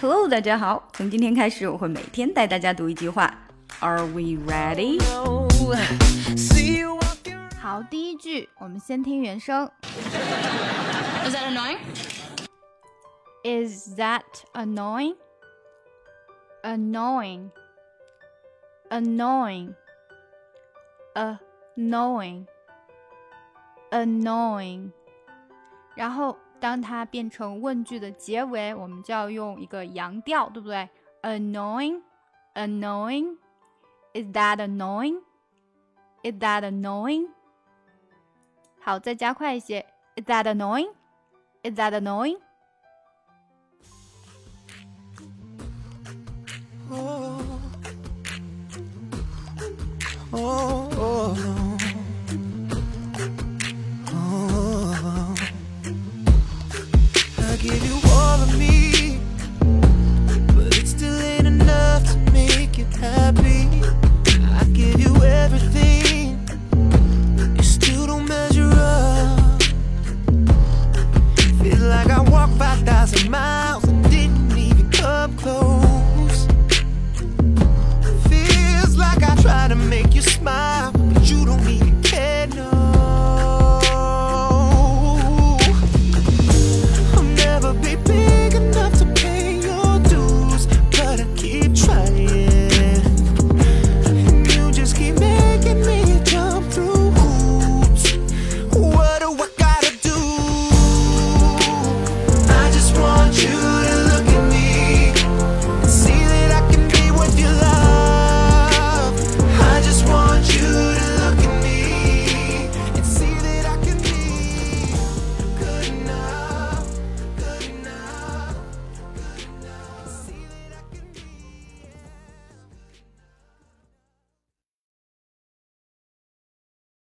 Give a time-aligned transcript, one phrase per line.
[0.00, 0.88] Hello，大家好。
[0.92, 3.32] 从今天开始，我会每天带大家读一句话。
[3.80, 5.02] Are we ready？
[7.60, 9.70] 好，第一句，我们先听原声。
[11.24, 11.78] Is that annoying?
[13.42, 14.22] Is that
[14.54, 15.16] annoying?
[16.62, 17.50] Annoying.
[18.90, 19.74] Annoying.
[21.14, 22.46] Annoying.
[23.90, 24.92] Annoying.
[25.94, 30.87] 然后 当它变成问句的结尾，我们就要用一个扬调，对不对
[31.23, 32.01] ？Annoying.
[32.53, 33.37] Annoying.
[34.13, 35.21] Is that annoying?
[36.21, 37.29] Is that annoying?
[38.79, 39.85] 好，再加快一些。
[40.15, 40.91] Is that annoying?
[41.63, 42.37] Is that annoying?
[50.33, 50.80] I
[57.71, 59.17] give you all of me,
[60.53, 63.69] but it still ain't enough to make you happy.
[64.59, 66.45] I give you everything,
[67.55, 69.61] you still don't measure up.
[71.79, 76.47] Like I walked 5,000 miles and didn't even come close.
[78.27, 81.90] Feels like I to make you smile, but you don't.